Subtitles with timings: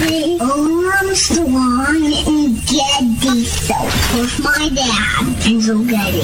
[0.00, 3.84] The Armstrong and Getty Show
[4.18, 6.20] with my dad, Enzo Getty.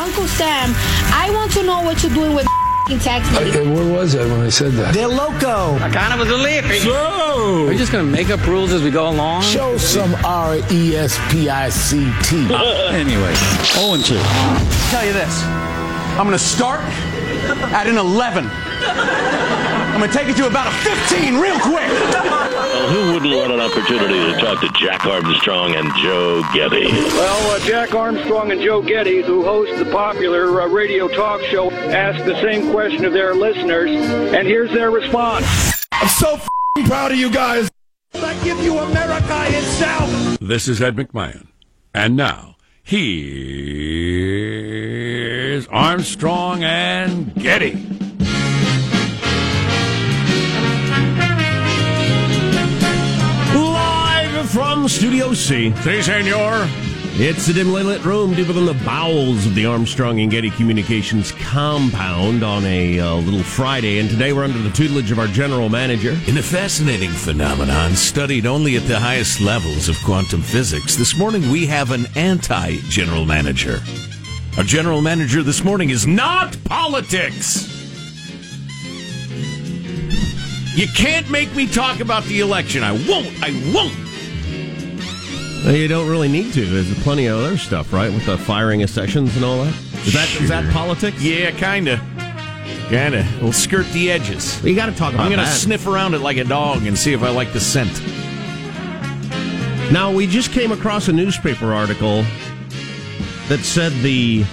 [0.00, 0.72] Uncle Sam,
[1.12, 2.46] I want to know what you're doing with
[3.02, 3.50] tax money.
[3.50, 4.94] Hey, where was I when I said that?
[4.94, 5.74] They're loco.
[5.76, 6.80] I kind of was leaping.
[6.80, 9.42] So, Are you just going to make up rules as we go along?
[9.42, 12.48] show some R E S P I C T.
[12.88, 13.34] Anyway,
[13.64, 14.14] 0 and 2.
[14.90, 15.42] tell you this.
[16.16, 16.80] I'm going to start
[17.74, 18.44] at an 11.
[19.98, 21.88] I'm going to take it to about a 15 real quick.
[21.90, 26.86] Well, who wouldn't want an opportunity to talk to Jack Armstrong and Joe Getty?
[26.86, 31.72] Well, uh, Jack Armstrong and Joe Getty, who host the popular uh, radio talk show,
[31.72, 35.44] ask the same question of their listeners, and here's their response.
[35.90, 37.68] I'm so f***ing proud of you guys.
[38.14, 40.38] I give you America itself.
[40.38, 41.48] This is Ed McMahon.
[41.92, 43.16] And now, here's
[45.66, 48.07] Armstrong and Getty.
[54.48, 55.74] Live from Studio C.
[55.76, 56.66] Si, senor.
[57.20, 61.32] It's the dimly lit room deeper than the bowels of the Armstrong and Getty Communications
[61.32, 63.98] compound on a uh, little Friday.
[63.98, 66.16] And today we're under the tutelage of our general manager.
[66.26, 71.50] In a fascinating phenomenon studied only at the highest levels of quantum physics, this morning
[71.50, 73.80] we have an anti general manager.
[74.56, 77.74] Our general manager this morning is not politics.
[80.74, 82.82] You can't make me talk about the election.
[82.82, 83.42] I won't.
[83.42, 84.07] I won't.
[85.64, 86.64] You don't really need to.
[86.66, 88.12] There's plenty of other stuff, right?
[88.12, 89.74] With the firing of sessions and all that.
[90.06, 91.20] Is that is that politics?
[91.22, 92.00] Yeah, kinda.
[92.88, 93.26] Kinda.
[93.42, 94.62] We'll skirt the edges.
[94.64, 95.52] You got to talk about I'm gonna that.
[95.52, 97.92] sniff around it like a dog and see if I like the scent.
[99.92, 102.22] Now, we just came across a newspaper article
[103.48, 104.44] that said the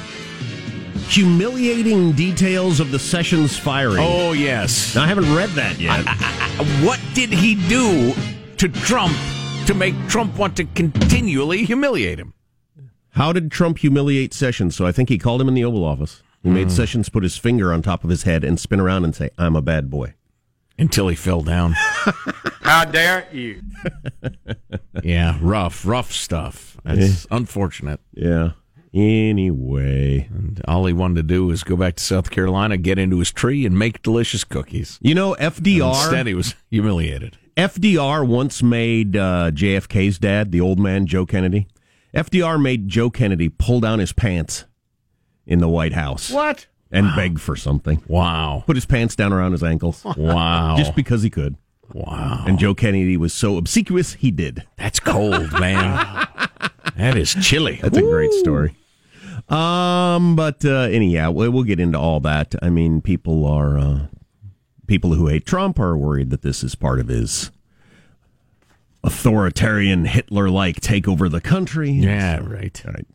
[1.08, 3.98] humiliating details of the Sessions firing.
[4.00, 4.96] Oh yes.
[4.96, 6.06] Now, I haven't read that yet.
[6.86, 8.14] What did he do
[8.58, 9.14] to Trump
[9.66, 12.34] to make Trump want to continually humiliate him?
[13.10, 14.76] How did Trump humiliate Sessions?
[14.76, 16.22] So I think he called him in the Oval Office.
[16.44, 16.72] He made mm.
[16.72, 19.56] Sessions put his finger on top of his head and spin around and say, I'm
[19.56, 20.14] a bad boy.
[20.78, 21.74] Until he fell down.
[22.62, 23.62] How dare you?
[25.04, 26.78] yeah, rough, rough stuff.
[26.84, 28.00] That's unfortunate.
[28.14, 28.52] Yeah.
[28.94, 30.28] Anyway.
[30.30, 33.32] And all he wanted to do was go back to South Carolina, get into his
[33.32, 35.00] tree, and make delicious cookies.
[35.02, 35.90] You know, FDR.
[35.90, 37.38] Instead, he was humiliated.
[37.58, 41.68] FDR once made uh, JFK's dad, the old man, Joe Kennedy.
[42.14, 44.66] FDR made Joe Kennedy pull down his pants
[45.46, 46.30] in the White House.
[46.30, 46.68] What?
[46.92, 48.02] And beg for something.
[48.08, 48.64] Wow.
[48.66, 50.06] Put his pants down around his ankles.
[50.18, 50.76] Wow.
[50.78, 51.56] Just because he could.
[51.94, 52.44] wow.
[52.48, 54.64] And Joe Kennedy was so obsequious, he did.
[54.78, 56.28] That's cold, man.
[56.98, 57.80] that is chilly.
[57.82, 58.76] That's a great story.
[59.50, 62.56] Um, but uh, anyhow, we'll we'll get into all that.
[62.62, 64.08] I mean, people are uh,
[64.88, 67.52] people who hate Trump are worried that this is part of his
[69.04, 71.92] authoritarian Hitler-like take over the country.
[71.92, 72.82] Yeah, right.
[72.86, 73.08] All right.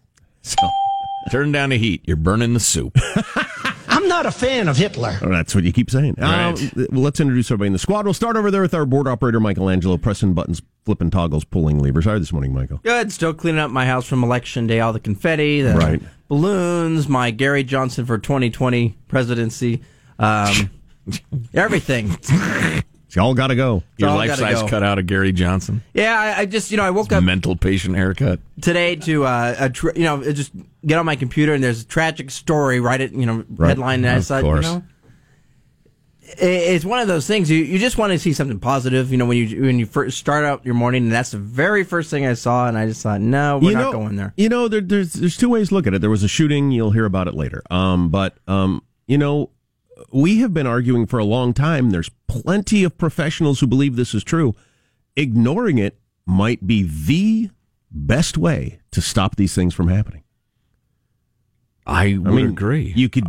[0.43, 0.57] So
[1.31, 2.03] Turn down the heat.
[2.07, 2.97] You're burning the soup.
[3.89, 5.19] I'm not a fan of Hitler.
[5.21, 6.15] oh, that's what you keep saying.
[6.17, 6.53] Right.
[6.55, 8.07] Uh, well, let's introduce everybody in the squad.
[8.07, 12.07] We'll start over there with our board operator, Michelangelo, pressing buttons, flipping toggles, pulling levers.
[12.07, 12.79] How are you this morning, Michael?
[12.79, 13.13] Good.
[13.13, 14.81] Still cleaning up my house from election day.
[14.81, 16.01] All the confetti, the Right.
[16.29, 19.83] balloons, my Gary Johnson for 2020 presidency,
[20.19, 20.71] um,
[21.55, 22.17] everything.
[23.11, 23.83] It's all got to go.
[23.97, 24.69] Your all life gotta size go.
[24.69, 25.83] cutout of Gary Johnson.
[25.95, 28.39] Yeah, I, I just you know I woke up Mental patient haircut.
[28.63, 30.53] today to uh, a tr- you know just
[30.87, 32.79] get on my computer and there's a tragic story.
[32.79, 33.71] Write it you know Right.
[33.71, 34.39] headline that I Of saw.
[34.39, 34.85] You know,
[36.39, 39.11] it's one of those things you you just want to see something positive.
[39.11, 41.83] You know when you when you first start out your morning and that's the very
[41.83, 44.33] first thing I saw and I just thought no we're you not know, going there.
[44.37, 46.01] You know, there, there's there's two ways to look at it.
[46.01, 46.71] There was a shooting.
[46.71, 47.65] You'll hear about it later.
[47.71, 49.51] Um, but um, you know,
[50.13, 51.91] we have been arguing for a long time.
[51.91, 54.55] There's plenty of professionals who believe this is true.
[55.17, 57.51] Ignoring it might be the
[57.91, 60.23] best way to stop these things from happening.
[61.87, 62.93] I would I mean, agree.
[62.95, 63.25] You could.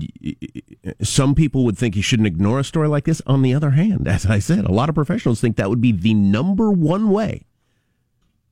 [1.01, 3.21] Some people would think you shouldn't ignore a story like this.
[3.25, 5.91] On the other hand, as I said, a lot of professionals think that would be
[5.91, 7.45] the number one way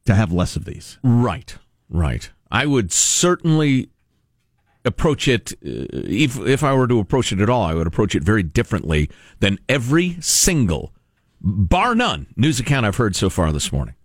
[0.05, 0.97] to have less of these.
[1.03, 1.57] Right,
[1.89, 2.31] right.
[2.49, 3.89] I would certainly
[4.85, 5.53] approach it.
[5.53, 8.43] Uh, if if I were to approach it at all, I would approach it very
[8.43, 9.09] differently
[9.39, 10.93] than every single,
[11.41, 13.95] bar none, news account I've heard so far this morning.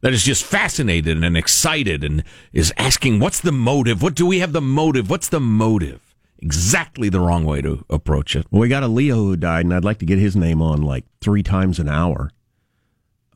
[0.00, 4.02] That is just fascinated and excited and is asking, "What's the motive?
[4.02, 5.08] What do we have the motive?
[5.08, 6.00] What's the motive?"
[6.38, 8.46] Exactly the wrong way to approach it.
[8.50, 10.82] Well, we got a Leo who died, and I'd like to get his name on
[10.82, 12.30] like three times an hour.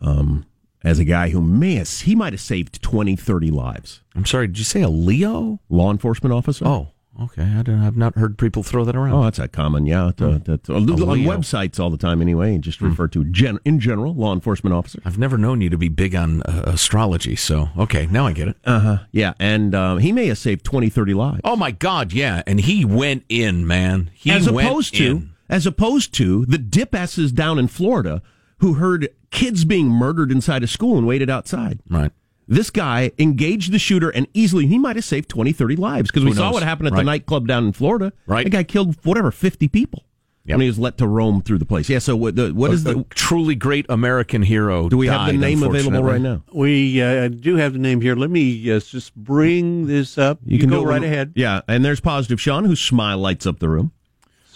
[0.03, 0.45] Um,
[0.85, 4.03] as a guy who may have, he might have saved 20, 30 lives.
[4.15, 4.47] I'm sorry.
[4.47, 5.61] Did you say a Leo?
[5.69, 6.67] Law enforcement officer.
[6.67, 6.89] Oh,
[7.23, 7.43] okay.
[7.43, 9.13] I don't, I've not heard people throw that around.
[9.15, 10.11] Oh, that's a common, yeah.
[10.13, 10.25] Hmm.
[10.25, 12.69] On websites all the time anyway, and Hmm.
[12.69, 15.01] just refer to gen, in general law enforcement officer.
[15.05, 18.49] I've never known you to be big on uh, astrology, so okay, now I get
[18.49, 18.57] it.
[18.65, 18.99] Uh huh.
[19.11, 21.41] Yeah, and um, he may have saved 20, 30 lives.
[21.45, 24.11] Oh my God, yeah, and he went in, man.
[24.15, 25.31] He as went opposed to in.
[25.49, 28.23] as opposed to the dip asses down in Florida
[28.59, 31.81] who heard kids being murdered inside a school and waited outside.
[31.89, 32.13] Right.
[32.47, 36.25] This guy engaged the shooter and easily he might have saved 20, 30 lives because
[36.25, 37.01] we Who saw what happened at Right.
[37.01, 38.13] the nightclub down in Florida.
[38.27, 38.45] Right.
[38.45, 40.05] The guy killed whatever 50 people
[40.47, 41.91] when he was let to roam through the place.
[41.91, 44.89] Yeah, so what, the, what A- is the truly great American hero?
[44.89, 46.43] Do we have the name available right now?
[46.53, 48.17] We uh, do have the name here.
[48.17, 50.39] Let me uh, just bring this up.
[50.47, 51.33] You, can go right ahead.
[51.37, 53.93] Yeah, and there's positive Sean whose smile lights up the room.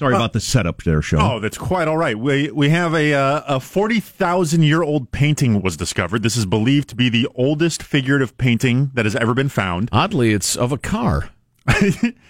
[0.03, 1.21] Sorry Uh, about the setup there, Sean.
[1.21, 2.19] Oh, that's quite all right.
[2.19, 6.23] We we have a uh, a forty thousand year old painting was discovered.
[6.25, 9.89] This is believed to be the oldest figurative painting that has ever been found.
[9.93, 11.31] Oddly, it's of a car.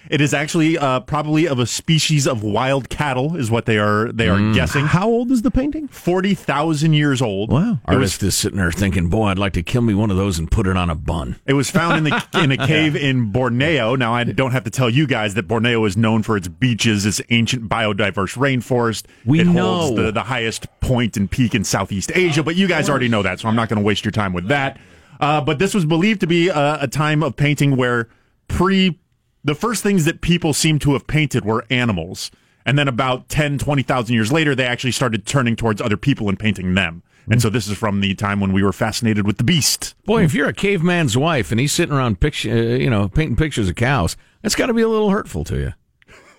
[0.09, 4.11] it is actually uh, probably of a species of wild cattle, is what they are
[4.11, 4.53] they are Mm.
[4.53, 4.85] guessing.
[4.85, 5.87] How old is the painting?
[5.87, 7.51] Forty thousand years old.
[7.51, 7.79] Wow.
[7.87, 10.17] It was Artist is sitting there thinking, "Boy, I'd like to kill me one of
[10.17, 12.95] those and put it on a bun." It was found in the in a cave
[12.95, 13.95] in Borneo.
[13.95, 17.05] Now I don't have to tell you guys that Borneo is known for its beaches,
[17.05, 19.05] its ancient biodiverse rainforest.
[19.25, 19.75] We it know.
[19.77, 23.23] holds the, the highest point and peak in Southeast Asia, but you guys already know
[23.23, 24.79] that, so I'm not going to waste your time with that.
[25.19, 28.09] Uh, but this was believed to be a, a time of painting where
[28.47, 28.99] pre
[29.43, 32.31] the first things that people seem to have painted were animals.
[32.65, 36.39] And then about 10, 20,000 years later, they actually started turning towards other people and
[36.39, 37.03] painting them.
[37.29, 39.95] And so this is from the time when we were fascinated with the beast.
[40.05, 43.35] Boy, if you're a caveman's wife and he's sitting around picture, uh, you know, painting
[43.37, 45.73] pictures of cows, that's got to be a little hurtful to you.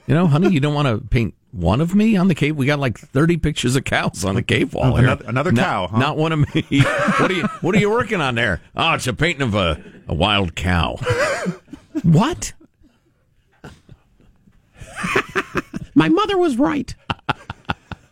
[0.06, 2.56] You know, honey, you don't want to paint one of me on the cave.
[2.56, 4.96] We got like 30 pictures of cows on the cave wall.
[4.96, 5.04] here.
[5.06, 5.98] Another- another Not- cow, huh?
[5.98, 6.62] Not one of me.
[7.18, 8.60] what are you What are you working on there?
[8.76, 10.96] Oh, it's a painting of a, a wild cow.
[12.02, 12.52] what?
[15.94, 16.94] My mother was right.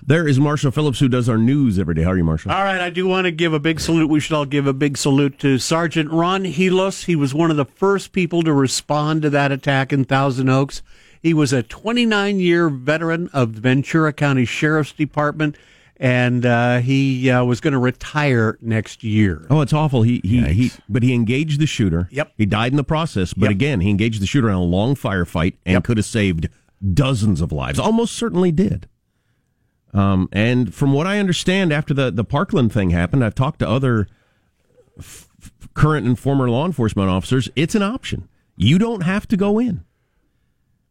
[0.06, 2.02] there is Marshall Phillips who does our news every day.
[2.02, 2.52] How are you, Marshall?
[2.52, 4.08] All right, I do want to give a big salute.
[4.08, 7.04] We should all give a big salute to Sergeant Ron Helus.
[7.04, 10.82] He was one of the first people to respond to that attack in Thousand Oaks.
[11.20, 15.56] He was a 29 year veteran of the Ventura County Sheriff's Department,
[15.96, 19.46] and uh, he uh, was going to retire next year.
[19.48, 20.02] Oh, it's awful.
[20.02, 22.08] He he, he but he engaged the shooter.
[22.10, 22.32] Yep.
[22.38, 23.50] He died in the process, but Yep.
[23.52, 26.48] again, he engaged the shooter in a long firefight and could have saved
[26.92, 27.78] dozens of lives.
[27.78, 28.88] Almost certainly did.
[29.94, 33.68] Um, and from what I understand, after the the Parkland thing happened, I've talked to
[33.68, 34.08] other
[34.98, 35.28] f-
[35.74, 37.48] current and former law enforcement officers.
[37.56, 38.28] It's an option.
[38.56, 39.84] You don't have to go in.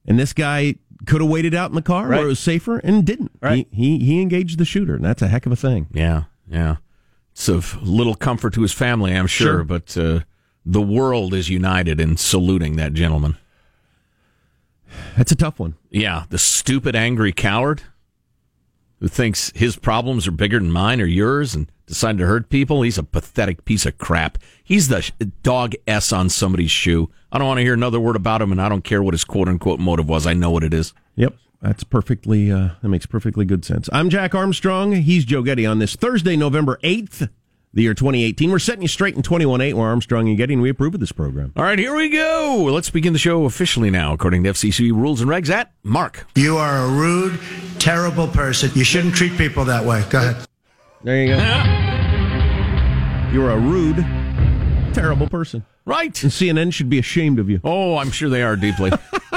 [0.05, 0.75] And this guy
[1.07, 3.31] could have waited out in the car where it was safer and didn't.
[3.41, 3.67] Right.
[3.71, 5.87] He, he he engaged the shooter, and that's a heck of a thing.
[5.91, 6.77] Yeah, yeah.
[7.31, 9.63] It's of little comfort to his family, I'm sure, Sure.
[9.63, 10.19] but uh,
[10.65, 13.37] the world is united in saluting that gentleman.
[15.17, 15.75] That's a tough one.
[15.89, 17.83] Yeah, the stupid, angry coward
[18.99, 22.83] who thinks his problems are bigger than mine or yours and decided to hurt people.
[22.83, 24.37] He's a pathetic piece of crap.
[24.63, 25.11] He's the
[25.43, 27.09] dog S on somebody's shoe.
[27.31, 29.23] I don't want to hear another word about him, and I don't care what his
[29.23, 30.27] quote unquote motive was.
[30.27, 30.93] I know what it is.
[31.15, 31.35] Yep.
[31.61, 33.89] That's perfectly, uh, that makes perfectly good sense.
[33.91, 34.93] I'm Jack Armstrong.
[34.93, 37.29] He's Joe Getty on this Thursday, November 8th,
[37.73, 38.51] the year 2018.
[38.51, 39.73] We're setting you straight in 21.8.
[39.73, 41.53] We're Armstrong and Getty, and we approve of this program.
[41.55, 42.67] All right, here we go.
[42.71, 45.49] Let's begin the show officially now, according to FCC rules and regs.
[45.49, 46.25] At Mark.
[46.35, 47.39] You are a rude,
[47.79, 48.71] terrible person.
[48.75, 50.03] You shouldn't treat people that way.
[50.09, 50.47] Go ahead.
[51.03, 51.37] There you go.
[53.33, 53.97] You're a rude,
[54.93, 55.65] terrible person.
[55.85, 56.21] Right.
[56.21, 57.59] And CNN should be ashamed of you.
[57.63, 58.91] Oh, I'm sure they are deeply.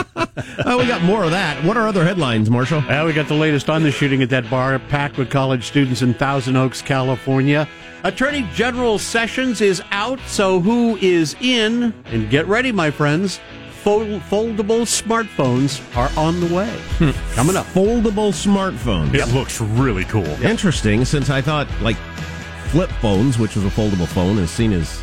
[0.67, 1.65] oh, we got more of that.
[1.65, 2.83] What are other headlines, Marshall?
[2.87, 6.03] Well, we got the latest on the shooting at that bar packed with college students
[6.03, 7.67] in Thousand Oaks, California.
[8.05, 11.95] Attorney General Sessions is out, so who is in?
[12.05, 13.41] And get ready, my friends.
[13.83, 16.69] Fold, foldable smartphones are on the way.
[16.99, 17.13] Hmm.
[17.35, 17.65] Coming up.
[17.65, 19.15] Foldable smartphones.
[19.15, 20.27] It looks really cool.
[20.43, 21.97] Interesting, since I thought, like,
[22.67, 25.03] flip phones, which was a foldable phone, is seen as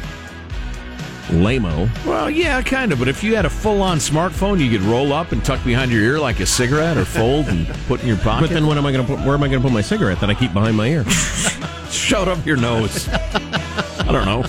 [1.31, 1.89] lame-o.
[2.05, 2.99] Well, yeah, kind of.
[2.99, 6.01] But if you had a full-on smartphone, you could roll up and tuck behind your
[6.01, 8.47] ear like a cigarette, or fold and put in your pocket.
[8.47, 9.25] But then, what am I going to put?
[9.25, 11.05] Where am I going to put my cigarette that I keep behind my ear?
[11.89, 13.07] Shut up your nose.
[13.09, 14.43] I don't know.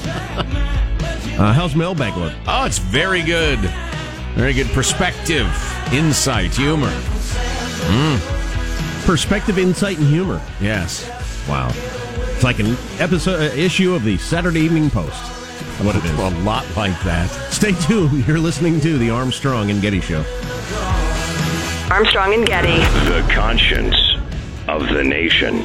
[1.42, 2.32] Uh, how's mailbag look?
[2.46, 3.58] Oh, it's very good.
[4.34, 5.46] Very good perspective,
[5.92, 6.90] insight, humor.
[7.88, 9.04] Mm.
[9.04, 10.40] Perspective, insight, and humor.
[10.60, 11.08] Yes.
[11.48, 11.70] Wow.
[12.34, 15.41] It's like an episode uh, issue of the Saturday Evening Post.
[15.80, 16.12] What it is.
[16.12, 17.28] A lot like that.
[17.50, 18.26] Stay tuned.
[18.26, 20.24] You're listening to the Armstrong and Getty Show.
[21.90, 22.78] Armstrong and Getty.
[23.10, 23.96] The conscience
[24.68, 25.64] of the nation.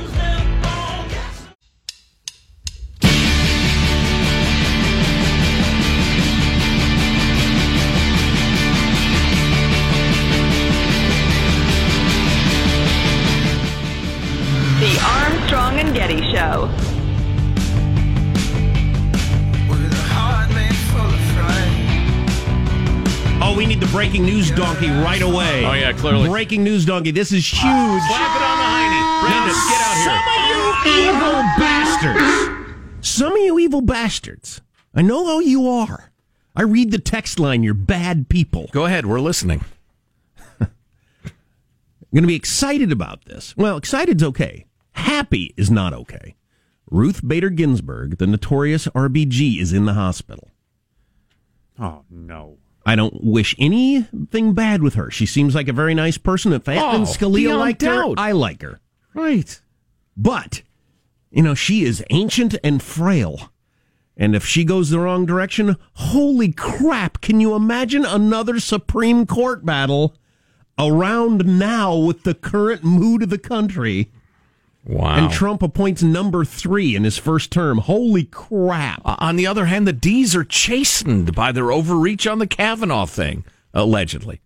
[24.17, 25.63] Breaking news donkey right away.
[25.65, 26.27] Oh, yeah, clearly.
[26.27, 27.11] Breaking news donkey.
[27.11, 27.61] This is huge.
[27.61, 29.21] Slap it on the hiney.
[29.21, 30.07] Brandon, get out here.
[30.07, 33.07] Some of you evil bastards.
[33.07, 34.61] Some of you evil bastards.
[34.95, 36.11] I know how you are.
[36.55, 37.61] I read the text line.
[37.61, 38.69] You're bad people.
[38.71, 39.05] Go ahead.
[39.05, 39.63] We're listening.
[40.59, 40.67] I'm
[42.13, 43.55] going to be excited about this.
[43.55, 44.65] Well, excited's okay.
[44.93, 46.35] Happy is not okay.
[46.89, 50.49] Ruth Bader Ginsburg, the notorious RBG, is in the hospital.
[51.77, 52.57] Oh no.
[52.87, 55.11] I don't wish anything bad with her.
[55.11, 56.53] She seems like a very nice person.
[56.53, 58.13] If Antonin Oh, Scalia liked her.
[58.17, 58.79] I like her.
[59.13, 59.59] Right.
[60.15, 60.61] But,
[61.29, 63.51] you know, she is ancient and frail.
[64.15, 69.65] And if she goes the wrong direction, holy crap, can you imagine another Supreme Court
[69.65, 70.15] battle
[70.79, 74.11] around now with the current mood of the country?
[74.87, 75.17] Wow.
[75.17, 77.79] And Trump appoints number three in his first term.
[77.79, 79.01] Holy crap.
[79.03, 83.05] Uh, on the other hand, the D's are chastened by their overreach on the Kavanaugh
[83.05, 84.39] thing, allegedly.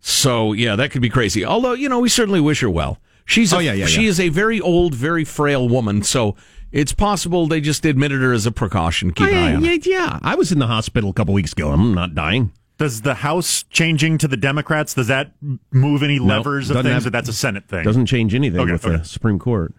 [0.00, 1.44] So, yeah, that could be crazy.
[1.44, 2.98] Although, you know, we certainly wish her well.
[3.24, 4.08] She's a, Oh, yeah, yeah, she yeah.
[4.10, 6.36] is a very old, very frail woman, so
[6.70, 9.12] it's possible they just admitted her as a precaution.
[9.12, 9.72] Keep an eye yeah, on her.
[9.72, 10.18] yeah, yeah.
[10.22, 11.70] I was in the hospital a couple weeks ago.
[11.72, 12.52] I'm not dying.
[12.78, 15.32] Does the House changing to the Democrats, does that
[15.72, 17.82] move any No, levers of things, have- or that's a Senate thing?
[17.82, 18.98] Doesn't change anything Okay, with okay.
[18.98, 19.74] the Supreme Court.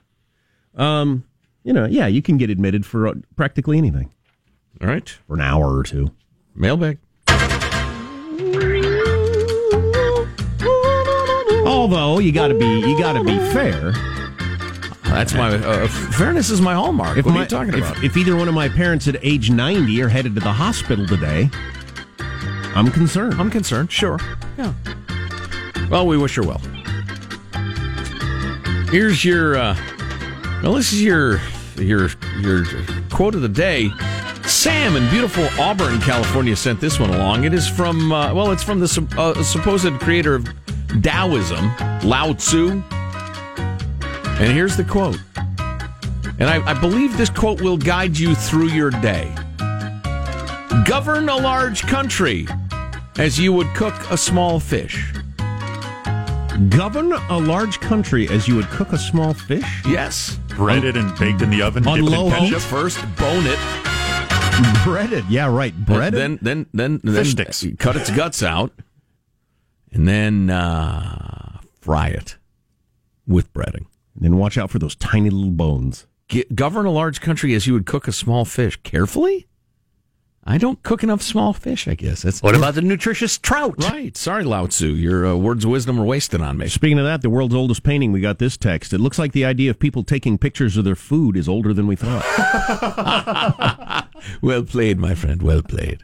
[0.78, 1.26] Um,
[1.64, 4.10] you know, yeah, you can get admitted for uh, practically anything
[4.82, 5.10] All right.
[5.28, 6.12] for an hour or two.
[6.56, 7.00] Mailbag.
[11.68, 13.92] Although you got to be, you got to be fair.
[15.04, 17.18] That's my uh, fairness is my hallmark.
[17.18, 18.04] what my- are you talking if, about?
[18.04, 21.50] If either one of my parents at age ninety are headed to the hospital today,
[22.76, 23.34] I'm concerned.
[23.36, 23.92] I'm concerned.
[23.92, 24.20] Sure.
[24.58, 24.74] Yeah.
[25.90, 26.62] Well, we wish her well.
[28.92, 29.58] Here's your.
[29.58, 29.76] Uh,
[30.64, 31.40] well, this is your
[31.76, 32.10] your
[32.40, 32.66] your
[33.10, 33.90] quote of the day.
[34.46, 37.44] Sam in beautiful Auburn, California, sent this one along.
[37.44, 40.48] It is from uh, well, it's from the uh, supposed creator of
[41.02, 42.82] Taoism, Lao Tzu.
[44.40, 45.20] And here's the quote.
[46.40, 49.34] And I, I believe this quote will guide you through your day.
[50.86, 52.48] Govern a large country
[53.18, 55.12] as you would cook a small fish.
[56.70, 59.66] Govern a large country as you would cook a small fish.
[59.86, 60.40] Yes.
[60.58, 61.88] Breaded and baked in the oven.
[61.88, 62.60] On dipped in low heat?
[62.60, 64.84] First, bone it.
[64.84, 65.74] Breaded, yeah, right.
[65.86, 66.20] Breaded.
[66.20, 67.64] Then, then, then, then, Fish sticks.
[67.78, 68.72] cut its guts out,
[69.92, 72.38] and then uh, fry it
[73.28, 73.86] with breading.
[74.16, 76.08] And then watch out for those tiny little bones.
[76.28, 79.46] Get, govern a large country as you would cook a small fish carefully.
[80.50, 81.90] I don't cook enough small fish.
[81.90, 83.76] I guess that's What about the nutritious trout?
[83.84, 84.16] right.
[84.16, 86.70] Sorry, Lao Tzu, your uh, words of wisdom are wasted on me.
[86.70, 88.94] Speaking of that, the world's oldest painting, we got this text.
[88.94, 91.86] It looks like the idea of people taking pictures of their food is older than
[91.86, 92.24] we thought.
[94.42, 95.42] Well played, my friend.
[95.42, 96.04] Well played.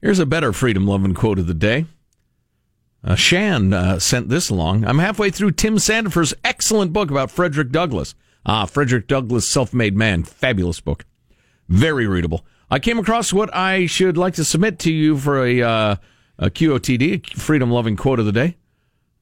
[0.00, 1.86] Here's a better freedom loving quote of the day.
[3.02, 4.84] Uh, Shan uh, sent this along.
[4.84, 8.14] I'm halfway through Tim Sandefur's excellent book about Frederick Douglass.
[8.46, 10.22] Ah, Frederick Douglass, Self Made Man.
[10.24, 11.04] Fabulous book.
[11.68, 12.44] Very readable.
[12.72, 15.96] I came across what I should like to submit to you for a, uh,
[16.38, 18.56] a QOTD, freedom loving quote of the day.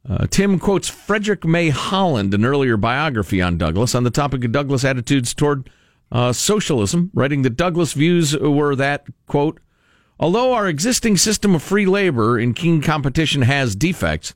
[0.07, 4.53] Uh, Tim quotes Frederic May Holland, an earlier biography on Douglass, on the topic of
[4.53, 5.71] Douglass' attitudes toward
[6.13, 9.61] uh, socialism, writing that Douglass' views were that, quote,
[10.21, 14.35] although our existing system of free labor in keen competition has defects,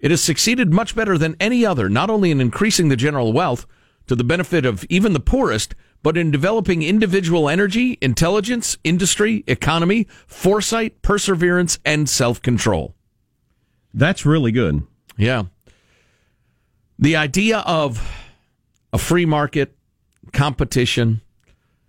[0.00, 3.66] it has succeeded much better than any other, not only in increasing the general wealth
[4.06, 10.06] to the benefit of even the poorest, but in developing individual energy, intelligence, industry, economy,
[10.26, 12.94] foresight, perseverance, and self control.
[13.92, 14.82] That's really good.
[15.16, 15.44] Yeah.
[16.98, 18.06] The idea of
[18.92, 19.76] a free market
[20.32, 21.20] competition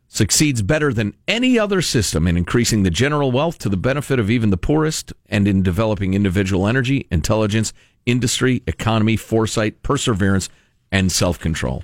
[0.07, 4.29] succeeds better than any other system in increasing the general wealth to the benefit of
[4.29, 7.71] even the poorest and in developing individual energy, intelligence,
[8.05, 10.49] industry, economy, foresight, perseverance,
[10.91, 11.83] and self control.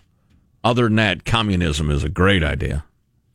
[0.63, 2.85] Other than that, communism is a great idea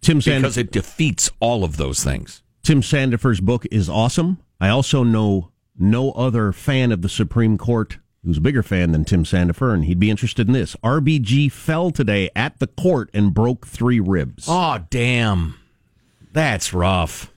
[0.01, 2.43] Tim Sand- because it defeats all of those things.
[2.63, 4.39] Tim Sandefur's book is awesome.
[4.61, 9.05] I also know no other fan of the Supreme Court who's a bigger fan than
[9.05, 10.77] Tim Sandefur, and he'd be interested in this.
[10.85, 14.45] RBG fell today at the court and broke three ribs.
[14.47, 15.59] Oh, damn.
[16.33, 17.32] That's rough.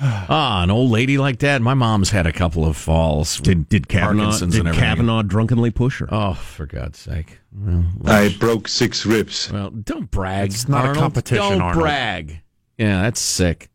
[0.32, 1.60] Ah, an old lady like that.
[1.60, 3.38] My mom's had a couple of falls.
[3.38, 4.74] Did did Kavanaugh did and.
[4.74, 6.08] Kavanaugh drunkenly push her?
[6.10, 7.38] Oh, for God's sake!
[7.52, 9.50] Well, I broke six ribs.
[9.52, 10.50] well, don't brag.
[10.50, 11.82] It's not a competition, Don't Arnold.
[11.82, 12.40] brag.
[12.78, 13.68] Yeah, that's sick.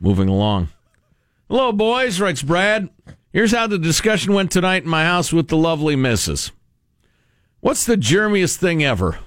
[0.00, 0.68] Moving along.
[1.48, 2.20] Hello, boys.
[2.20, 2.88] Writes Brad.
[3.32, 6.52] Here's how the discussion went tonight in my house with the lovely missus.
[7.60, 9.18] What's the germiest thing ever?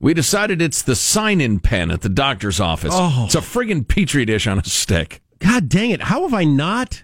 [0.00, 2.92] We decided it's the sign-in pen at the doctor's office.
[2.94, 3.22] Oh.
[3.26, 5.22] It's a friggin' petri dish on a stick.
[5.40, 6.02] God dang it.
[6.02, 7.02] How have I not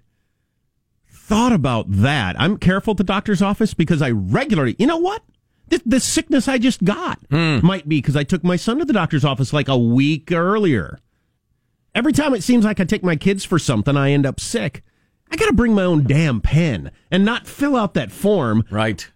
[1.11, 2.39] thought about that?
[2.41, 5.23] I'm careful at the doctor's office because I regularly, you know what?
[5.69, 8.93] This, this sickness I just got might be because I took my son to the
[8.93, 11.01] doctor's office like a week earlier.
[11.95, 14.85] Every time it seems like I take my kids for something, I end up sick.
[15.31, 18.65] I got to bring my own damn pen and not fill out that form.
[18.71, 19.11] Right.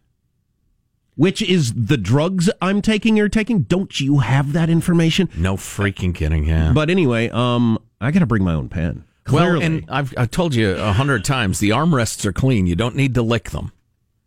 [1.14, 3.64] Which is the drugs I'm taking or taking?
[3.64, 5.28] Don't you have that information?
[5.36, 6.72] No freaking kidding, yeah.
[6.74, 9.04] But anyway, um, I got to bring my own pen.
[9.24, 9.58] Clearly.
[9.58, 12.66] Well, and I've, I've told you a hundred times, the armrests are clean.
[12.66, 13.72] You don't need to lick them.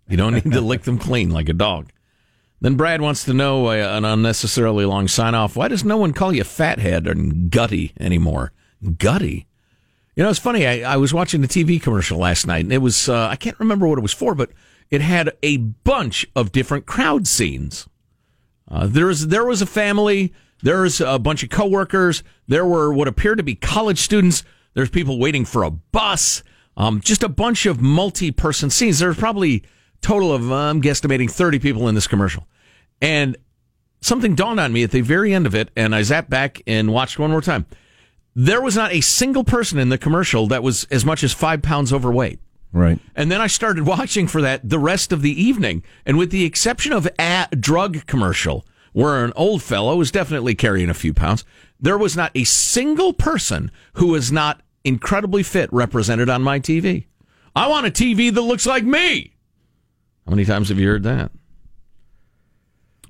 [0.08, 1.90] You don't need to lick them clean like a dog.
[2.62, 5.56] Then Brad wants to know uh, an unnecessarily long sign off.
[5.56, 8.54] Why does no one call you fathead or gutty anymore?
[8.98, 9.48] Gutty.
[10.16, 10.66] You know, it's funny.
[10.66, 13.60] I, I was watching a TV commercial last night, and it was, uh, I can't
[13.60, 14.52] remember what it was for, but
[14.90, 17.88] it had a bunch of different crowd scenes.
[18.70, 20.34] Uh, there was there was a family.
[20.62, 22.24] There was a bunch of coworkers.
[22.48, 24.44] There were what appeared to be college students.
[24.74, 26.44] There's people waiting for a bus.
[26.76, 29.00] Um, just a bunch of multi-person scenes.
[29.00, 29.64] There's probably
[30.02, 32.48] total of I'm guesstimating 30 people in this commercial,
[33.02, 33.38] and
[34.02, 36.92] something dawned on me at the very end of it, and I zapped back and
[36.92, 37.66] watched one more time.
[38.36, 41.62] There was not a single person in the commercial that was as much as five
[41.62, 42.40] pounds overweight.
[42.72, 42.98] Right.
[43.16, 45.84] And then I started watching for that the rest of the evening.
[46.06, 50.90] And with the exception of a drug commercial, where an old fellow was definitely carrying
[50.90, 51.44] a few pounds,
[51.80, 57.06] there was not a single person who was not incredibly fit represented on my TV.
[57.56, 59.34] I want a TV that looks like me.
[60.26, 61.32] How many times have you heard that?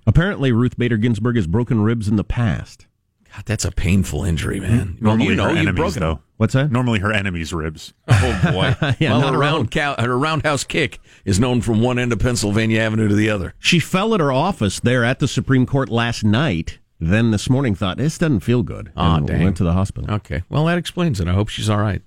[0.06, 2.88] Apparently, Ruth Bader Ginsburg has broken ribs in the past.
[3.34, 4.98] God, that's a painful injury, man.
[5.02, 6.20] Normally you know, her enemies, though.
[6.38, 6.72] What's that?
[6.72, 7.94] Normally her enemies' ribs.
[8.08, 8.75] Oh boy!
[9.00, 12.80] Yeah, well, her, round cow, her roundhouse kick is known from one end of Pennsylvania
[12.82, 13.56] Avenue to the other.
[13.58, 16.78] She fell at her office there at the Supreme Court last night.
[17.00, 18.92] Then this morning thought this doesn't feel good.
[18.96, 19.44] Aw, and dang.
[19.44, 20.13] Went to the hospital.
[20.16, 21.27] Okay, well that explains it.
[21.27, 22.01] I hope she's all right.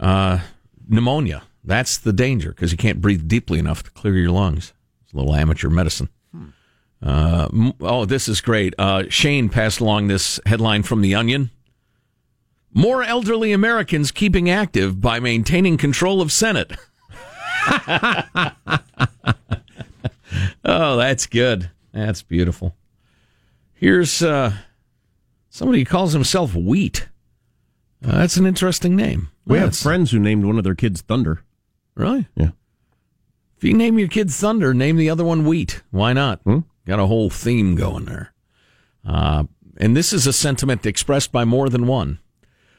[0.00, 0.38] Uh,
[0.88, 1.42] pneumonia.
[1.62, 4.72] That's the danger because you can't breathe deeply enough to clear your lungs.
[5.04, 6.08] It's a little amateur medicine.
[7.02, 7.48] Uh,
[7.80, 8.74] oh, this is great.
[8.78, 11.50] Uh, Shane passed along this headline from The Onion.
[12.72, 16.72] More elderly Americans keeping active by maintaining control of Senate.
[20.64, 21.70] oh, that's good.
[21.92, 22.76] That's beautiful.
[23.74, 24.52] Here's uh,
[25.50, 27.08] somebody who calls himself Wheat.
[28.04, 29.30] Uh, that's an interesting name.
[29.46, 31.42] We have friends who named one of their kids Thunder.
[31.94, 32.28] Really?
[32.36, 32.50] Yeah.
[33.56, 35.82] If you name your kid Thunder, name the other one Wheat.
[35.90, 36.40] Why not?
[36.42, 36.60] Hmm?
[36.88, 38.32] Got a whole theme going there.
[39.06, 39.44] Uh,
[39.76, 42.18] and this is a sentiment expressed by more than one.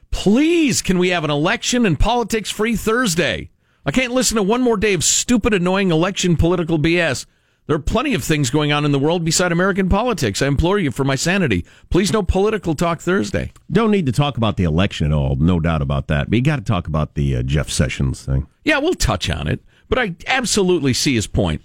[0.09, 3.51] Please, can we have an election and politics free Thursday?
[3.85, 7.27] I can't listen to one more day of stupid, annoying election political BS.
[7.67, 10.41] There are plenty of things going on in the world beside American politics.
[10.41, 11.63] I implore you for my sanity.
[11.91, 13.51] Please, no political talk Thursday.
[13.71, 16.31] Don't need to talk about the election at all, no doubt about that.
[16.31, 18.47] But you got to talk about the uh, Jeff Sessions thing.
[18.63, 21.61] Yeah, we'll touch on it, but I absolutely see his point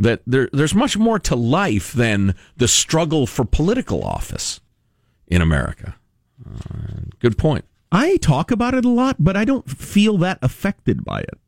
[0.00, 4.60] that there, there's much more to life than the struggle for political office
[5.28, 5.94] in America.
[6.44, 7.66] Uh, good point.
[7.92, 11.38] I talk about it a lot, but I don't feel that affected by it.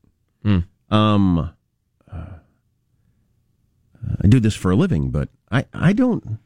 [0.42, 0.58] Hmm.
[0.94, 1.54] Um,
[2.12, 2.24] uh,
[4.22, 6.38] I do this for a living, but I, I don't.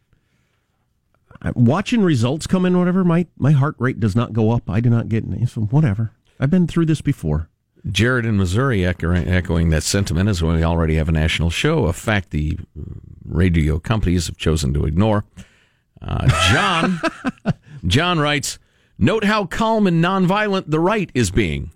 [1.43, 4.71] I, watching results come in, whatever, my, my heart rate does not go up.
[4.71, 6.13] I do not get so whatever.
[6.39, 7.49] I've been through this before.
[7.91, 12.31] Jared in Missouri echoing, that sentiment as we already have a national show, a fact
[12.31, 12.59] the
[13.25, 15.25] radio companies have chosen to ignore.
[16.03, 17.01] Uh, John,
[17.87, 18.59] John writes,
[18.99, 21.71] note how calm and nonviolent the right is being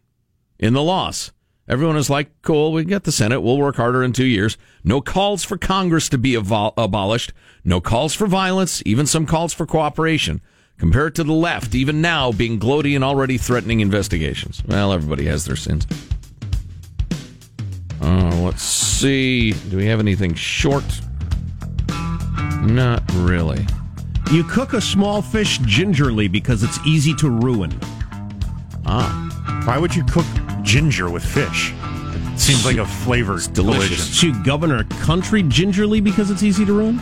[0.59, 1.33] in the loss.
[1.68, 3.42] Everyone is like, cool, we get the Senate.
[3.42, 4.59] We'll work harder in two years.
[4.83, 7.33] No calls for Congress to be avol- abolished.
[7.62, 10.40] No calls for violence, even some calls for cooperation.
[10.80, 14.62] Compare it to the left, even now being gloaty and already threatening investigations.
[14.66, 15.86] Well, everybody has their sins.
[18.00, 19.52] Uh, let's see.
[19.52, 20.84] Do we have anything short?
[22.62, 23.66] Not really.
[24.32, 27.78] You cook a small fish gingerly because it's easy to ruin.
[28.86, 29.62] Ah.
[29.66, 30.24] Why would you cook
[30.62, 31.74] ginger with fish?
[32.32, 34.18] It seems like a flavor delicious.
[34.22, 37.00] To govern a country gingerly because it's easy to ruin?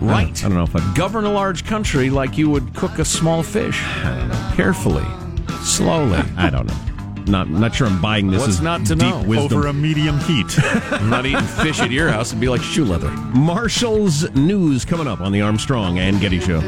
[0.00, 0.44] Right.
[0.44, 0.94] I don't know if I.
[0.94, 3.80] Govern a large country like you would cook a small fish.
[4.54, 5.04] Carefully,
[5.62, 6.18] slowly.
[6.36, 6.76] I don't know.
[7.26, 9.22] Not not sure I'm buying this What's as not to deep know?
[9.22, 9.58] wisdom.
[9.58, 10.46] Over a medium heat.
[10.92, 12.28] I'm not eating fish at your house.
[12.30, 13.10] It'd be like shoe leather.
[13.10, 16.60] Marshall's news coming up on the Armstrong and Getty Show.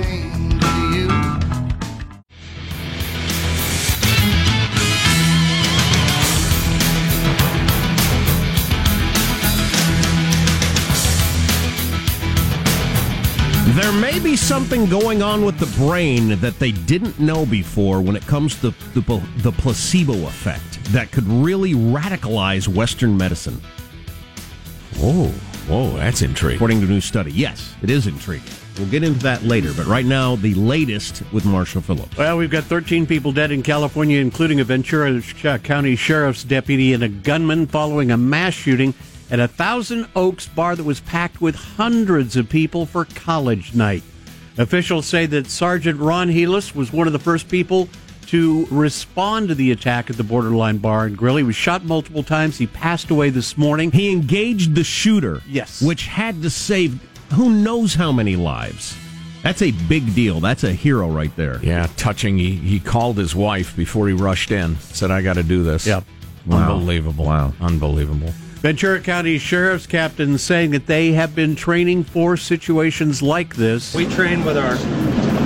[13.70, 18.14] There may be something going on with the brain that they didn't know before when
[18.14, 23.60] it comes to the, the placebo effect that could really radicalize Western medicine.
[24.98, 25.30] Whoa,
[25.66, 26.58] whoa, that's intriguing.
[26.58, 27.32] According to a new study.
[27.32, 28.52] Yes, it is intriguing.
[28.78, 32.16] We'll get into that later, but right now, the latest with Marshall Phillips.
[32.16, 35.20] Well, we've got 13 people dead in California, including a Ventura
[35.58, 38.94] County Sheriff's deputy and a gunman following a mass shooting
[39.30, 44.02] at a Thousand Oaks bar that was packed with hundreds of people for college night.
[44.58, 47.88] Officials say that Sergeant Ron Helus was one of the first people
[48.28, 51.36] to respond to the attack at the Borderline Bar and Grill.
[51.36, 52.58] He was shot multiple times.
[52.58, 53.92] He passed away this morning.
[53.92, 55.42] He engaged the shooter.
[55.46, 55.80] Yes.
[55.82, 57.00] Which had to save
[57.32, 58.96] who knows how many lives.
[59.42, 60.40] That's a big deal.
[60.40, 61.60] That's a hero right there.
[61.62, 62.36] Yeah, touching.
[62.36, 65.86] He, he called his wife before he rushed in, said, I got to do this.
[65.86, 66.04] Yep.
[66.46, 66.72] Wow.
[66.72, 67.26] Unbelievable.
[67.26, 67.52] Wow.
[67.60, 68.32] Unbelievable.
[68.60, 73.94] Ventura County Sheriff's Captain saying that they have been training for situations like this.
[73.94, 74.74] We train with our,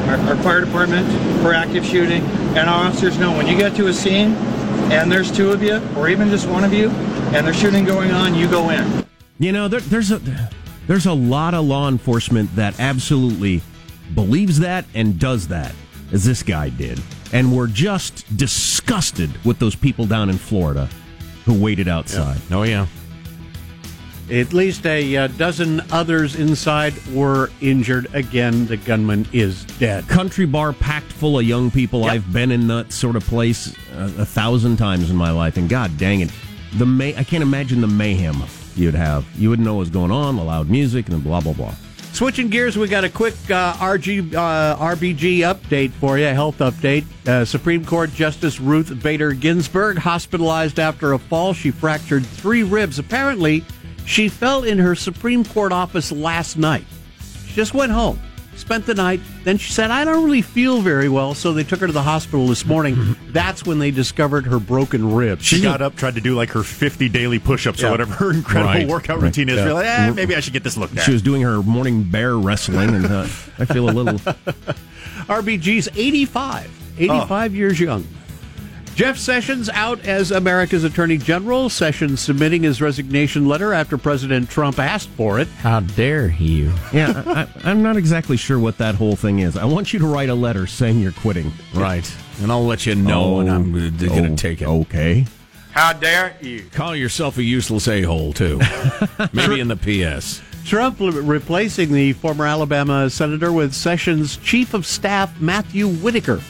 [0.09, 1.07] our, our fire department
[1.43, 2.23] for active shooting,
[2.57, 4.35] and our officers know when you get to a scene
[4.93, 6.89] and there's two of you, or even just one of you,
[7.35, 9.05] and there's shooting going on, you go in.
[9.39, 10.21] You know, there, there's a
[10.87, 13.63] there's a lot of law enforcement that absolutely
[14.15, 15.75] believes that and does that,
[16.13, 17.01] as this guy did,
[17.33, 20.89] and we're just disgusted with those people down in Florida
[21.45, 22.41] who waited outside.
[22.51, 22.57] Yeah.
[22.57, 22.87] Oh yeah.
[24.31, 28.07] At least a uh, dozen others inside were injured.
[28.15, 30.07] Again, the gunman is dead.
[30.07, 32.03] Country bar packed full of young people.
[32.03, 32.13] Yep.
[32.13, 35.69] I've been in that sort of place a, a thousand times in my life, and
[35.69, 36.31] God dang it,
[36.75, 38.37] the may I can't imagine the mayhem
[38.77, 39.27] you'd have.
[39.37, 41.75] You wouldn't know what's going on, the loud music, and blah blah blah.
[42.13, 46.59] Switching gears, we got a quick uh, RG, uh, RBG update for you, a health
[46.59, 47.05] update.
[47.27, 51.53] Uh, Supreme Court Justice Ruth Bader Ginsburg hospitalized after a fall.
[51.53, 52.99] She fractured three ribs.
[52.99, 53.65] Apparently,
[54.07, 56.85] she fell in her Supreme Court office last night.
[57.47, 58.21] She just went home,
[58.57, 59.21] spent the night.
[59.45, 61.35] Then she said, I don't really feel very well.
[61.35, 63.17] So they took her to the hospital this morning.
[63.29, 65.45] That's when they discovered her broken ribs.
[65.45, 67.89] She got up, tried to do like her 50 daily push ups Yeah.
[67.89, 69.57] or whatever her incredible Right, workout right, routine is.
[69.57, 69.65] yeah.
[69.65, 71.05] Realized, eh, maybe I should get this looked at.
[71.05, 73.23] She was doing her morning bear wrestling, and uh,
[73.59, 74.19] I feel a little.
[75.29, 78.07] RBG's 85, 85 years young.
[79.01, 81.71] Jeff Sessions out as America's Attorney General.
[81.71, 85.49] Sessions submitting his resignation letter after President Trump asked for it.
[85.49, 86.71] How dare you?
[86.93, 89.57] Yeah, I, I, I'm not exactly sure what that whole thing is.
[89.57, 91.51] I want you to write a letter saying you're quitting.
[91.73, 92.15] Right.
[92.43, 94.67] And I'll let you know when I'm going to oh, take it.
[94.67, 95.25] Oh, okay.
[95.71, 96.65] How dare you?
[96.71, 98.61] Call yourself a useless a hole, too.
[99.33, 100.43] Maybe in the PS.
[100.67, 106.43] Trump replacing the former Alabama senator with Sessions' chief of staff, Matthew Whitaker.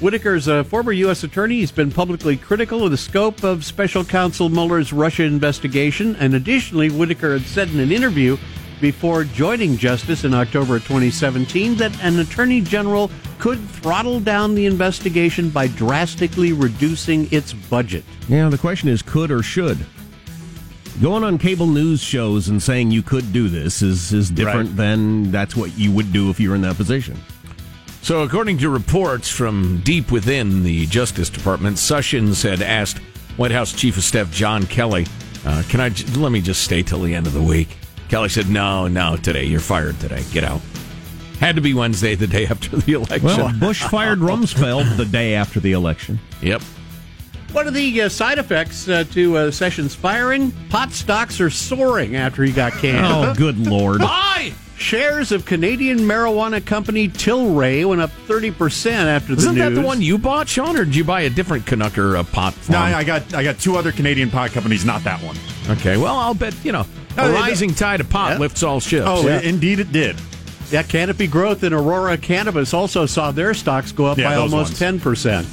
[0.00, 1.24] Whitaker's a former U.S.
[1.24, 1.56] attorney.
[1.56, 6.16] He's been publicly critical of the scope of special counsel Mueller's Russia investigation.
[6.16, 8.38] And additionally, Whitaker had said in an interview
[8.80, 15.50] before joining Justice in October 2017 that an attorney general could throttle down the investigation
[15.50, 18.02] by drastically reducing its budget.
[18.26, 19.78] Yeah, the question is could or should.
[21.02, 24.76] Going on cable news shows and saying you could do this is, is different Right.
[24.78, 27.18] than that's what you would do if you were in that position.
[28.02, 32.98] So, according to reports from deep within the Justice Department, Sessions had asked
[33.36, 35.06] White House Chief of Staff John Kelly,
[35.44, 37.68] uh, "Can I j- let me just stay till the end of the week?"
[38.08, 40.00] Kelly said, "No, no, today you're fired.
[40.00, 40.60] Today, get out."
[41.40, 43.22] Had to be Wednesday, the day after the election.
[43.24, 46.18] Well, Bush fired Rumsfeld the day after the election.
[46.42, 46.62] Yep.
[47.52, 50.52] What are the uh, side effects uh, to uh, Sessions firing?
[50.68, 53.06] Pot stocks are soaring after he got canned.
[53.06, 53.98] Oh, good lord.
[54.00, 54.52] Buy!
[54.84, 59.74] Shares of Canadian marijuana company Tilray went up 30% after the Isn't news.
[59.74, 62.54] that the one you bought, Sean, or did you buy a different Canucker uh, pot?
[62.70, 62.78] No.
[62.78, 65.36] I got I got two other Canadian pot companies, not that one.
[65.68, 66.86] Okay, well, I'll bet you know
[67.18, 68.38] No, a it- rising tide of pot Yeah.
[68.38, 69.04] lifts all ships.
[69.06, 70.16] Oh, i- indeed it did.
[70.70, 74.50] Yeah, Canopy Growth and Aurora Cannabis also saw their stocks go up Yeah, by those
[74.52, 75.02] almost ones.
[75.02, 75.46] 10%.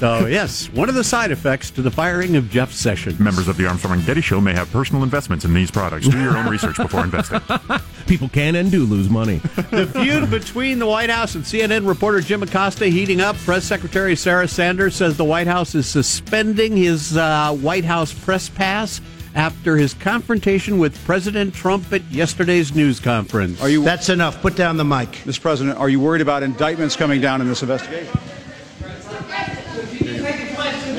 [0.00, 3.20] So, yes, one of the side effects to the firing of Jeff Sessions.
[3.20, 6.08] Members of the Armstrong and Getty Show may have personal investments in these products.
[6.08, 7.38] Do your own research before investing.
[8.06, 9.42] People can and do lose money.
[9.70, 13.36] The feud between the White House and CNN reporter Jim Acosta heating up.
[13.36, 18.48] Press Secretary Sarah Sanders says the White House is suspending his uh, White House press
[18.48, 19.02] pass
[19.34, 23.60] after his confrontation with President Trump at yesterday's news conference.
[23.60, 23.84] Are you?
[23.84, 24.40] That's enough.
[24.40, 25.10] Put down the mic.
[25.26, 25.42] Mr.
[25.42, 28.18] President, are you worried about indictments coming down in this investigation?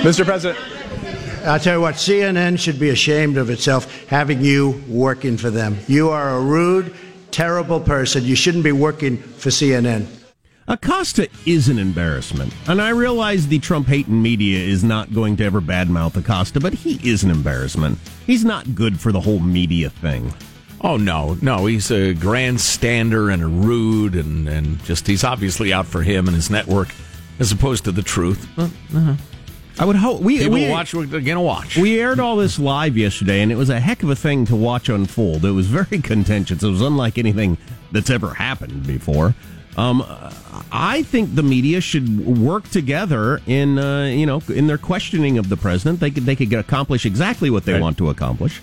[0.02, 0.26] Mr.
[0.26, 0.60] President.
[1.46, 5.78] I'll tell you what, CNN should be ashamed of itself having you working for them.
[5.88, 6.94] You are a rude,
[7.30, 8.24] terrible person.
[8.24, 10.08] You shouldn't be working for CNN.
[10.68, 12.52] Acosta is an embarrassment.
[12.68, 16.74] And I realize the Trump hating media is not going to ever badmouth Acosta, but
[16.74, 18.00] he is an embarrassment.
[18.26, 20.34] He's not good for the whole media thing.
[20.82, 25.86] Oh no, no, he's a grandstander and a rude, and and just he's obviously out
[25.86, 26.90] for him and his network,
[27.38, 28.48] as opposed to the truth.
[28.58, 29.16] uh
[29.80, 31.78] I would hope we People we watch what they're gonna watch.
[31.78, 34.56] We aired all this live yesterday, and it was a heck of a thing to
[34.56, 35.46] watch unfold.
[35.46, 36.64] It was very contentious.
[36.64, 37.58] It was unlike anything
[37.92, 39.34] that's ever happened before.
[39.78, 40.04] Um,
[40.72, 45.50] I think the media should work together in uh, you know in their questioning of
[45.50, 46.00] the president.
[46.00, 48.62] They could they could accomplish exactly what they want to accomplish.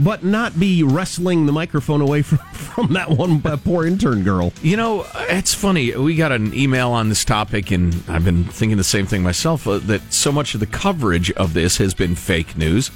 [0.00, 4.52] But not be wrestling the microphone away from, from that one uh, poor intern girl.
[4.62, 5.94] You know, it's funny.
[5.96, 9.66] We got an email on this topic, and I've been thinking the same thing myself.
[9.66, 12.90] Uh, that so much of the coverage of this has been fake news.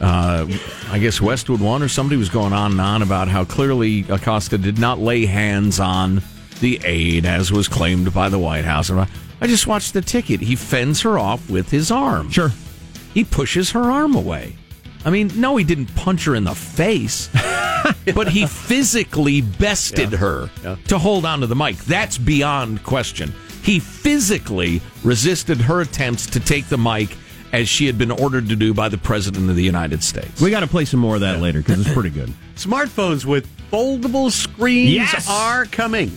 [0.00, 0.46] Uh,
[0.90, 4.58] I guess Westwood One or somebody was going on and on about how clearly Acosta
[4.58, 6.22] did not lay hands on
[6.60, 8.90] the aide, as was claimed by the White House.
[8.90, 9.06] And
[9.40, 10.40] I just watched the ticket.
[10.40, 12.30] He fends her off with his arm.
[12.30, 12.52] Sure.
[13.14, 14.56] He pushes her arm away.
[15.06, 17.28] I mean, no, he didn't punch her in the face,
[18.14, 20.18] but he physically bested Yeah.
[20.18, 20.76] her Yeah.
[20.88, 21.78] to hold on to the mic.
[21.78, 23.32] That's beyond question.
[23.62, 27.16] He physically resisted her attempts to take the mic
[27.52, 30.40] as she had been ordered to do by the President of the United States.
[30.40, 32.32] We got to play some more of that later because it's pretty good.
[32.56, 35.30] Smartphones with foldable screens Yes!
[35.30, 36.16] are coming.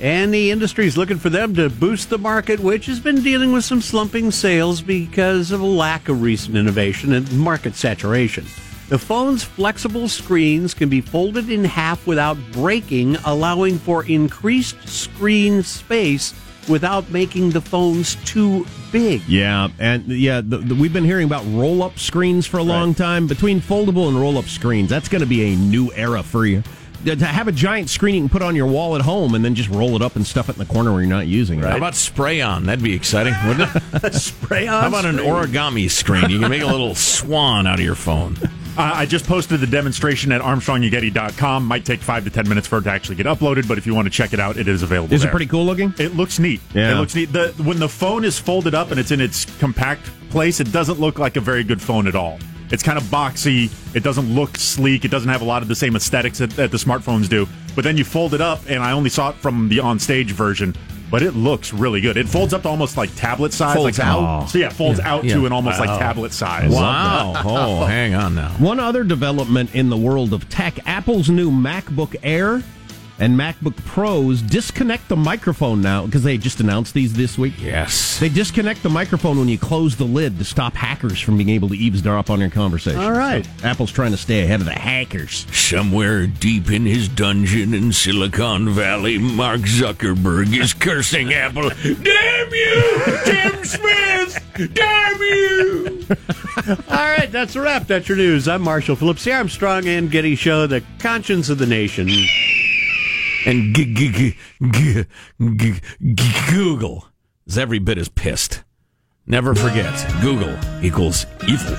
[0.00, 3.52] And the industry is looking for them to boost the market, which has been dealing
[3.52, 8.44] with some slumping sales because of a lack of recent innovation and market saturation.
[8.88, 15.62] The phone's flexible screens can be folded in half without breaking, allowing for increased screen
[15.62, 16.34] space
[16.68, 19.22] without making the phones too big.
[19.28, 23.26] Yeah, and yeah, the, the, we've been hearing about roll-up screens for a long time.
[23.26, 26.62] Between foldable and roll-up screens, that's going to be a new era for you.
[27.04, 29.54] To have a giant screen you can put on your wall at home and then
[29.54, 31.64] just roll it up and stuff it in the corner where you're not using it.
[31.64, 32.64] How about spray on?
[32.64, 33.70] That'd be exciting, wouldn't
[34.02, 34.14] it?
[34.14, 34.82] spray on.
[34.82, 36.30] How about an origami screen?
[36.30, 38.36] You can make a little swan out of your phone.
[38.76, 41.64] Uh, I just posted the demonstration at ArmstrongandGetty.com.
[41.66, 43.94] Might take five to ten minutes for it to actually get uploaded, but if you
[43.94, 45.14] want to check it out, it is available.
[45.14, 45.94] Is it pretty cool looking?
[45.98, 46.60] It looks neat.
[46.74, 46.92] Yeah.
[46.92, 47.26] It looks neat.
[47.32, 50.98] The, when the phone is folded up and it's in its compact place, it doesn't
[50.98, 52.38] look like a very good phone at all.
[52.74, 53.70] It's kind of boxy.
[53.94, 55.04] It doesn't look sleek.
[55.04, 57.46] It doesn't have a lot of the same aesthetics that, that the smartphones do.
[57.76, 60.74] But then you fold it up, and I only saw it from the on-stage version.
[61.10, 62.16] But it looks really good.
[62.16, 63.76] It folds up to almost like tablet size.
[63.76, 64.46] Folds like out.
[64.46, 65.14] So yeah, it folds Yeah.
[65.14, 65.34] out Yeah.
[65.34, 65.86] to an almost Wow.
[65.86, 66.72] like tablet size.
[66.72, 67.34] Wow.
[67.44, 68.48] Oh, hang on now.
[68.58, 72.64] One other development in the world of tech Apple's new MacBook Air
[73.18, 77.54] and MacBook Pros disconnect the microphone now because they just announced these this week.
[77.60, 78.18] Yes.
[78.18, 81.68] They disconnect the microphone when you close the lid to stop hackers from being able
[81.68, 83.00] to eavesdrop on your conversation.
[83.00, 83.46] All right.
[83.58, 85.46] So Apple's trying to stay ahead of the hackers.
[85.52, 91.70] Somewhere deep in his dungeon in Silicon Valley, Mark Zuckerberg is cursing Apple.
[91.82, 94.72] Damn you, Tim Smith!
[94.74, 96.06] Damn you!
[96.88, 97.86] All right, that's a wrap.
[97.86, 98.48] That's your news.
[98.48, 102.08] I'm Marshall Phillips, the Armstrong and Getty Show, the conscience of the nation.
[103.46, 104.36] And g- g- g-
[104.70, 105.80] g-
[106.14, 107.08] g- Google
[107.46, 108.62] is every bit as pissed.
[109.26, 111.76] Never forget, Google equals evil.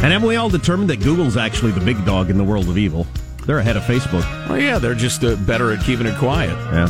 [0.00, 2.78] And haven't we all determined that Google's actually the big dog in the world of
[2.78, 3.06] evil?
[3.46, 4.22] They're ahead of Facebook.
[4.48, 6.50] Well, yeah, they're just uh, better at keeping it quiet.
[6.72, 6.86] Yeah.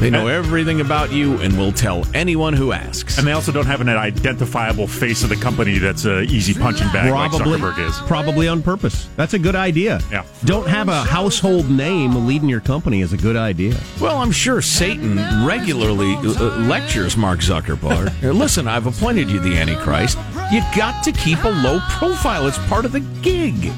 [0.00, 3.18] They know everything about you and will tell anyone who asks.
[3.18, 6.88] And they also don't have an identifiable face of the company that's a easy punching
[6.88, 7.98] bag Probably, like Zuckerberg is.
[8.08, 9.08] probably on purpose.
[9.16, 10.00] That's a good idea.
[10.10, 10.24] Yeah.
[10.46, 13.78] Don't have a household name leading your company is a good idea.
[14.00, 18.10] Well, I'm sure Satan regularly uh, uh, lectures Mark Zuckerberg.
[18.34, 20.16] Listen, I've appointed you the Antichrist.
[20.50, 22.46] You got to keep a low profile.
[22.48, 23.70] It's part of the gig.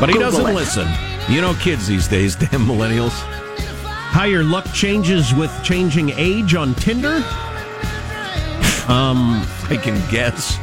[0.00, 0.54] But he Google doesn't it.
[0.54, 0.88] listen.
[1.28, 3.12] You know, kids these days, damn millennials.
[4.14, 7.16] How your luck changes with changing age on Tinder?
[8.86, 10.56] Um, I can guess.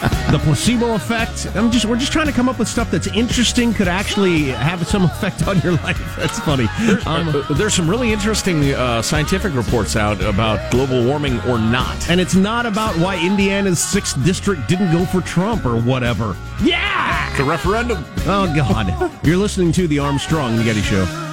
[0.32, 1.46] the placebo effect.
[1.54, 4.84] I'm just we're just trying to come up with stuff that's interesting, could actually have
[4.84, 5.96] some effect on your life.
[6.18, 6.66] That's funny.
[7.06, 12.10] Um, Uh, there's some really interesting uh, scientific reports out about global warming or not.
[12.10, 16.36] and it's not about why Indiana's sixth district didn't go for Trump or whatever.
[16.62, 18.04] Yeah, a referendum.
[18.26, 21.27] Oh God, you're listening to the Armstrong and Getty Show.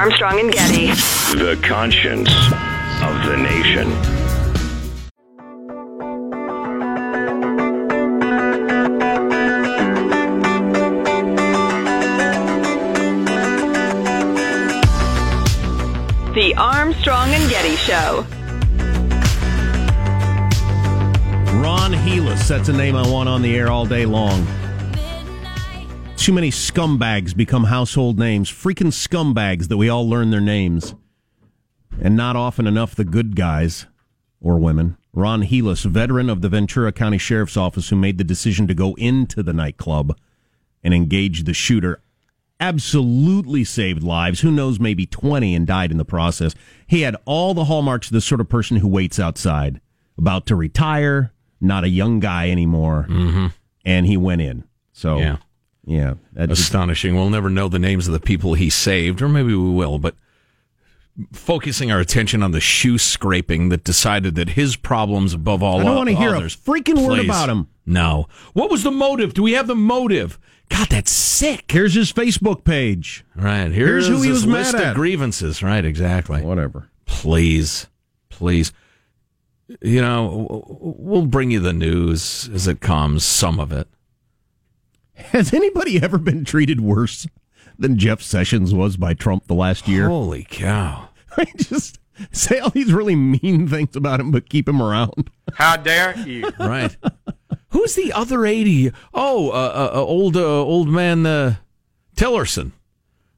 [0.00, 0.86] Armstrong and Getty.
[1.36, 2.30] The conscience
[3.02, 3.90] of the nation.
[16.32, 18.24] The Armstrong and Getty Show.
[21.60, 24.46] Ron Helus, that's a name I want on the air all day long.
[26.20, 28.50] Too many scumbags become household names.
[28.50, 30.94] Freaking scumbags that we all learn their names.
[31.98, 33.86] And not often enough the good guys
[34.38, 34.98] or women.
[35.14, 38.92] Ron Helus, veteran of the Ventura County Sheriff's Office, who made the decision to go
[38.96, 40.14] into the nightclub
[40.84, 42.02] and engage the shooter,
[42.60, 44.40] absolutely saved lives.
[44.40, 46.54] Who knows, maybe 20 and died in the process.
[46.86, 49.80] He had all the hallmarks of the sort of person who waits outside,
[50.18, 53.06] about to retire, not a young guy anymore.
[53.08, 53.46] Mm-hmm.
[53.86, 54.64] And he went in.
[54.92, 55.36] So, Yeah.
[55.90, 56.14] Yeah.
[56.36, 57.16] Astonishing.
[57.16, 60.14] We'll never know the names of the people he saved, or maybe we will, but
[61.32, 65.84] focusing our attention on the shoe scraping that decided that his problems above all I
[65.84, 67.66] don't wanna hear a freaking word about him.
[67.84, 68.28] No.
[68.52, 69.34] What was the motive?
[69.34, 70.38] Do we have the motive?
[70.68, 71.72] God, that's sick.
[71.72, 73.24] Here's his Facebook page.
[73.34, 73.72] Right.
[73.72, 74.94] Here's, Here's who he his was mad at.
[74.94, 75.62] grievances.
[75.62, 76.42] Right, exactly.
[76.42, 76.88] Whatever.
[77.06, 77.88] Please.
[78.28, 78.72] Please.
[79.82, 83.88] You know, we'll bring you the news as it comes, some of it.
[85.32, 87.26] Has anybody ever been treated worse
[87.78, 90.08] than Jeff Sessions was by Trump the last year?
[90.08, 91.08] Holy cow.
[91.36, 91.98] I just
[92.32, 95.30] say all these really mean things about him, but keep him around.
[95.54, 96.50] How dare you?
[96.58, 96.96] Right.
[97.70, 98.90] Who's the other 80?
[99.14, 101.56] Oh, uh, uh, uh, old uh, old man uh,
[102.16, 102.72] Tillerson,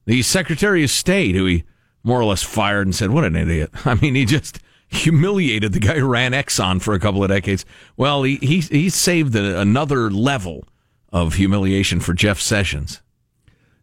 [0.07, 1.65] the Secretary of State, who he
[2.03, 5.81] more or less fired and said, "What an idiot." I mean, he just humiliated the
[5.81, 7.67] guy who ran Exxon for a couple of decades.
[7.97, 10.65] Well, he he, he saved another level
[11.13, 13.03] of humiliation for Jeff Sessions.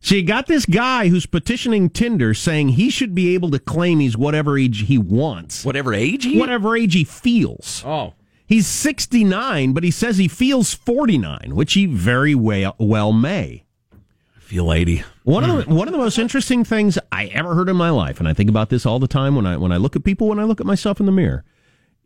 [0.01, 3.99] So you got this guy who's petitioning Tinder saying he should be able to claim
[3.99, 5.65] he's whatever age he wants.
[5.65, 6.39] Whatever age he?
[6.39, 7.83] Whatever age he feels.
[7.85, 8.13] Oh.
[8.45, 13.65] He's 69, but he says he feels 49, which he very well, well may.
[13.93, 15.03] I feel 80.
[15.23, 18.19] One of the one of the most interesting things I ever heard in my life,
[18.19, 20.29] and I think about this all the time when I when I look at people,
[20.29, 21.43] when I look at myself in the mirror,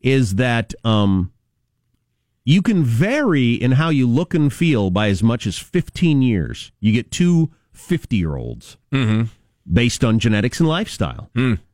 [0.01, 1.31] is that um,
[2.45, 6.71] you can vary in how you look and feel by as much as 15 years.
[6.79, 9.23] You get two 50 year olds Mm-hmm.
[9.71, 11.29] based on genetics and lifestyle.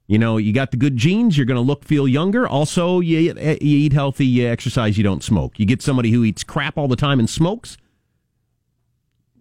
[0.07, 2.47] You know, you got the good genes, you're going to look, feel younger.
[2.47, 5.59] Also, you, you eat healthy, you exercise, you don't smoke.
[5.59, 7.77] You get somebody who eats crap all the time and smokes,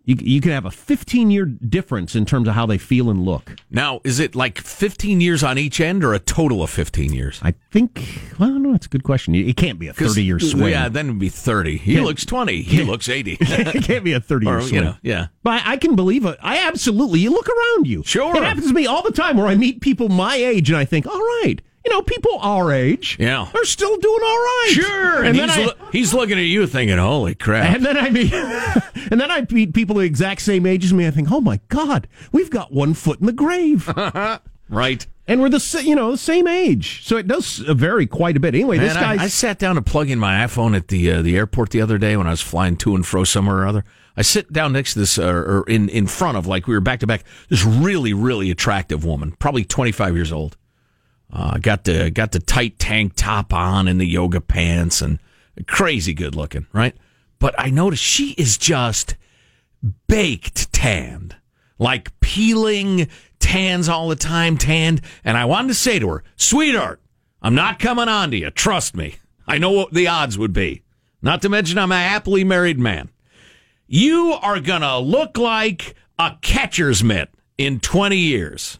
[0.09, 3.23] you, you can have a 15 year difference in terms of how they feel and
[3.27, 3.55] look.
[3.71, 7.39] Now, is it like 15 years on each end or a total of 15 years?
[7.43, 9.35] I think, well, no, it's a good question.
[9.35, 10.73] It can't be a 30 year swing.
[10.73, 11.77] Yeah, then it'd be 30.
[11.77, 12.63] He Can't- looks 20.
[12.63, 13.37] He looks 80.
[13.41, 14.75] it can't be a 30 year swing.
[14.75, 15.27] you know, yeah.
[15.43, 16.39] But I can believe it.
[16.43, 18.03] I absolutely, you look around you.
[18.07, 18.35] Sure.
[18.35, 20.87] It happens to me all the time where I meet people my age and I
[20.87, 23.49] think, all right, you know, people our age Yeah.
[23.55, 24.71] are still doing all right.
[24.73, 25.19] Sure.
[25.25, 27.75] And, And, then he's, I, lo- he's looking at you thinking, holy crap.
[27.75, 28.33] and then I meet,
[29.11, 31.07] and then I meet people the exact same age as me.
[31.07, 33.89] I think, oh my God, we've got one foot in the grave.
[34.69, 35.07] right.
[35.27, 38.41] And we're the you know the same age, so it does uh, vary quite a
[38.41, 38.55] bit.
[38.55, 39.13] Anyway, this guy.
[39.21, 41.83] I, I sat down to plug in my iPhone at the uh, the airport the
[41.83, 43.85] other day when I was flying to and fro somewhere or other.
[44.17, 46.81] I sit down next to this, uh, or in in front of, like we were
[46.81, 47.25] back to back.
[47.51, 50.57] This really, really attractive woman, probably twenty five years old.
[51.33, 55.19] Uh, got the got the tight tank top on and the yoga pants and
[55.67, 56.97] crazy good looking, right?
[57.39, 59.17] But I noticed she is just
[60.07, 61.37] baked tanned,
[61.79, 65.01] like peeling tans all the time, tanned.
[65.25, 67.01] And I wanted to say to her, sweetheart,
[67.43, 68.51] I'm not coming on to you.
[68.51, 69.17] Trust me.
[69.47, 70.83] I know what the odds would be.
[71.23, 73.11] Not to mention I'm a happily married man.
[73.87, 78.79] You are going to look like a catcher's mitt in 20 years.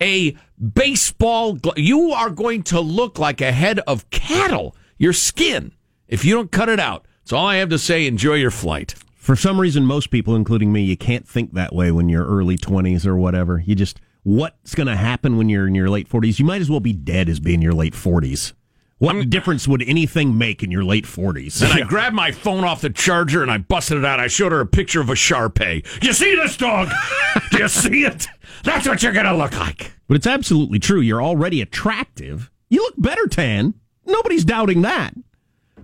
[0.00, 0.36] A
[0.74, 4.76] baseball, you are going to look like a head of cattle.
[4.98, 5.72] Your skin,
[6.08, 7.06] if you don't cut it out.
[7.22, 8.06] That's all I have to say.
[8.06, 8.94] Enjoy your flight.
[9.16, 12.56] for some reason, most people, including me, you can't think that way when you're early
[12.56, 13.58] 20s or whatever.
[13.66, 16.38] You just, what's going to happen when you're in your late 40s?
[16.38, 18.52] You might as well be dead as be in your late 40s.
[18.98, 21.58] What difference would anything make in your late 40s?
[21.58, 24.20] Then I grabbed my phone off the charger and I busted it out.
[24.20, 25.82] I showed her a picture of a Shar Pei.
[26.00, 26.88] You see this dog?
[27.50, 28.26] Do you see it?
[28.64, 29.92] That's what you're going to look like.
[30.08, 31.00] But it's absolutely true.
[31.00, 32.50] You're already attractive.
[32.70, 33.74] You look better tan.
[34.06, 35.12] Nobody's doubting that.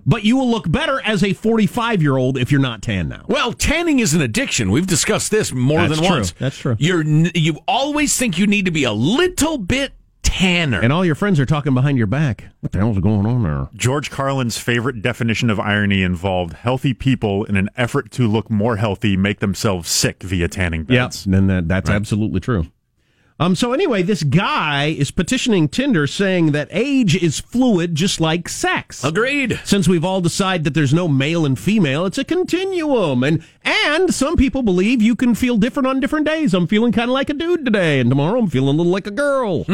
[0.07, 3.25] But you will look better as a 45 year old if you're not tan now.
[3.29, 4.71] Well, tanning is an addiction.
[4.71, 6.17] We've discussed this more That's than true.
[6.17, 6.33] once.
[6.33, 6.77] That's true.
[6.79, 9.93] You're you always think you need to be a little bit
[10.33, 10.81] tanner.
[10.81, 12.45] And all your friends are talking behind your back.
[12.61, 13.69] What the hell's going on there?
[13.75, 18.77] George Carlin's favorite definition of irony involved healthy people in an effort to look more
[18.77, 20.95] healthy make themselves sick via tanning beds.
[20.95, 22.67] Yes, then that, that's absolutely true.
[23.41, 23.55] Um.
[23.57, 29.03] So anyway, this guy is petitioning Tinder, saying that age is fluid, just like sex.
[29.03, 29.59] Agreed.
[29.65, 34.15] Since we've all decided that there's no male and female, it's a continuum, and and
[34.15, 36.55] some people believe you can feel different on different days.
[36.55, 39.07] I'm feeling kind of like a dude today, and tomorrow I'm feeling a little like
[39.07, 39.65] a girl.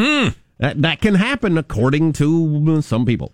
[0.59, 3.33] That that can happen according to some people.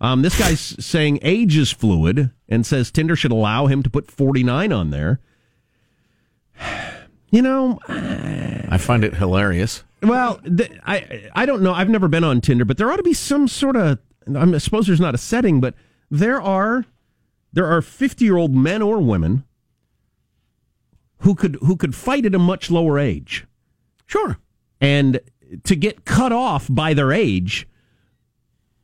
[0.00, 4.10] Um, this guy's saying age is fluid and says Tinder should allow him to put
[4.10, 5.20] 49 on there.
[7.30, 9.82] You know, I find it hilarious.
[10.00, 11.74] well, th- I I don't know.
[11.74, 13.98] I've never been on Tinder, but there ought to be some sort of
[14.32, 15.74] I'm- I suppose there's not a setting, but
[16.08, 16.84] there are
[17.52, 19.44] there are 50 year old men or women
[21.18, 23.44] who could who could fight at a much lower age.
[24.06, 24.38] Sure.
[24.80, 25.18] And
[25.64, 27.66] to get cut off by their age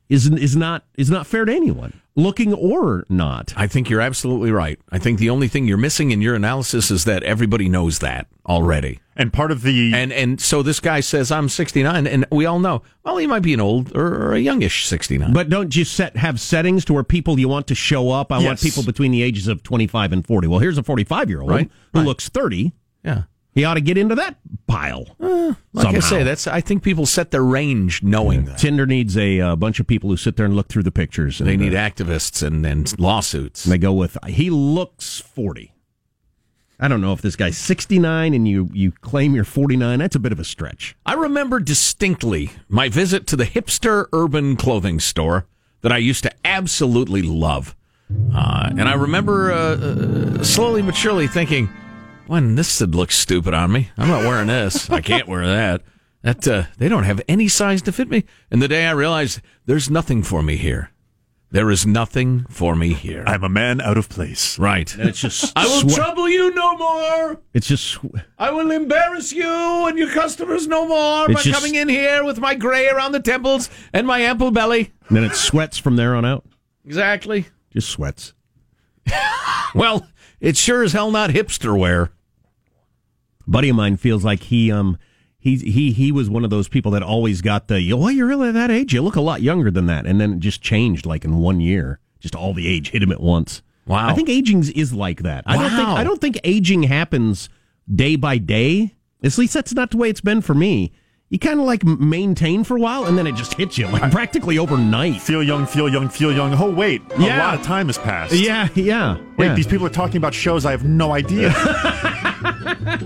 [0.08, 3.54] is is not is not fair to anyone, looking or not.
[3.56, 4.78] I think you're absolutely right.
[4.90, 8.26] I think the only thing you're missing in your analysis is that everybody knows that
[8.46, 9.00] already.
[9.16, 12.58] And part of the and and so this guy says I'm 69, and we all
[12.58, 12.82] know.
[13.04, 15.32] Well, he might be an old or, or a youngish 69.
[15.32, 18.32] But don't you set have settings to where people you want to show up?
[18.32, 20.48] I want people between the ages of 25 and 40.
[20.48, 22.06] Well, here's a 45 year old Right, who right.
[22.06, 22.72] looks 30.
[23.04, 23.22] Yeah.
[23.54, 24.36] He ought to get into that
[24.66, 25.14] pile.
[25.18, 28.58] like I say, that's I think people set their range knowing that.
[28.58, 31.38] Tinder needs a uh, bunch of people who sit there and look through the pictures.
[31.40, 33.66] And, They need uh, activists and, and lawsuits.
[33.66, 35.74] And they go with he looks 40.
[36.80, 39.98] I don't know if this guy's 69 and you you claim you're 49.
[39.98, 40.96] That's a bit of a stretch.
[41.04, 45.46] I remember distinctly my visit to the hipster urban clothing store
[45.82, 47.76] that I used to absolutely love.
[48.34, 51.68] Uh, and I remember uh, uh, slowly but surely thinking,
[52.26, 53.90] when this would look stupid on me.
[53.96, 54.88] I'm not wearing this.
[54.90, 55.82] I can't wear that.
[56.22, 58.24] That uh, they don't have any size to fit me.
[58.50, 60.90] And the day I realized there's nothing for me here.
[61.50, 63.24] There is nothing for me here.
[63.26, 64.58] I'm a man out of place.
[64.58, 64.94] Right.
[64.96, 67.40] And it's just I will swe- trouble you no more.
[67.52, 68.06] It's just sw-
[68.38, 72.24] I will embarrass you and your customers no more It's by just- coming in here
[72.24, 74.92] with my gray around the temples and my ample belly.
[75.08, 76.46] and then it sweats from there on out.
[76.86, 77.46] Exactly.
[77.70, 78.32] Just sweats.
[79.74, 80.06] Well,
[80.40, 82.10] it's sure as hell not hipster wear.
[83.46, 84.98] buddy of mine feels like he um
[85.38, 88.52] he he he was one of those people that always got the well you're really
[88.52, 88.92] that age?
[88.94, 90.06] You look a lot younger than that.
[90.06, 91.98] And then it just changed like in one year.
[92.20, 93.62] Just all the age hit him at once.
[93.84, 94.08] Wow.
[94.08, 95.42] i think aging is like that.
[95.46, 95.96] I don't think Wow.
[95.96, 97.48] i don't think aging happens
[97.92, 98.94] day by day.
[99.24, 100.92] At least that's not the way it's been for me
[101.32, 104.12] you kind of like maintain for a while and then it just hits you like
[104.12, 106.52] practically overnight Feel young, feel young, feel young.
[106.54, 107.38] Oh wait, a Yeah.
[107.38, 108.32] lot of time has passed.
[108.34, 109.54] yeah yeah Wait, yeah.
[109.54, 111.52] these people are talking about shows I have no idea.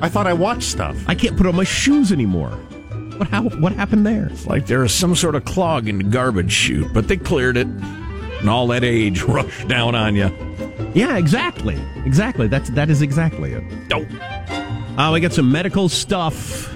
[0.02, 0.96] I thought I watched stuff.
[1.06, 2.50] i can't put on my shoes anymore
[3.18, 6.52] what how what happened there Like there is some sort of clog in the garbage
[6.52, 7.66] chute, but they cleared it.
[7.66, 10.30] And all that age rushed down on you.
[10.94, 11.80] Yeah, exactly.
[12.04, 12.46] Exactly.
[12.48, 13.64] That's that is exactly it.
[13.88, 14.06] Nope.
[14.98, 16.75] Uh, we got some medical stuff.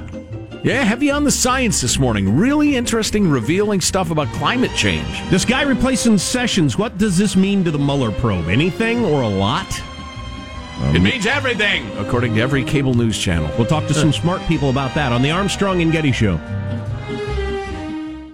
[0.62, 2.36] Yeah, heavy on the science this morning.
[2.36, 5.22] Really interesting, revealing stuff about climate change.
[5.30, 6.76] This guy replacing Sessions.
[6.76, 8.48] What does this mean to the Mueller probe?
[8.48, 9.66] Anything or a lot?
[10.82, 13.50] Um, it means everything, according to every cable news channel.
[13.56, 16.36] We'll talk to some smart people about that on the Armstrong and Getty Show.